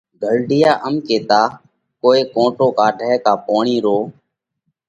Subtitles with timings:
[0.21, 1.41] گھرڍِيئا ام ڪيتا:
[2.01, 3.97] ڪوئي ڪونٽو ڪاڍئہ ڪا پوڻِي رو